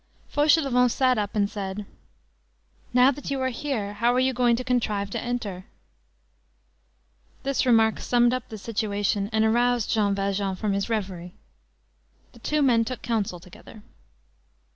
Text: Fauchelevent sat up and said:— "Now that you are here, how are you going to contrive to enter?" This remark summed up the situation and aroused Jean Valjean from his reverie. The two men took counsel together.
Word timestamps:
Fauchelevent 0.33 0.89
sat 0.89 1.19
up 1.19 1.35
and 1.35 1.47
said:— 1.47 1.85
"Now 2.91 3.11
that 3.11 3.29
you 3.29 3.39
are 3.39 3.49
here, 3.49 3.93
how 3.93 4.11
are 4.15 4.19
you 4.19 4.33
going 4.33 4.55
to 4.55 4.63
contrive 4.63 5.11
to 5.11 5.21
enter?" 5.21 5.65
This 7.43 7.67
remark 7.67 7.99
summed 7.99 8.33
up 8.33 8.49
the 8.49 8.57
situation 8.57 9.29
and 9.31 9.45
aroused 9.45 9.91
Jean 9.91 10.15
Valjean 10.15 10.55
from 10.55 10.73
his 10.73 10.89
reverie. 10.89 11.35
The 12.31 12.39
two 12.39 12.63
men 12.63 12.83
took 12.83 13.03
counsel 13.03 13.39
together. 13.39 13.83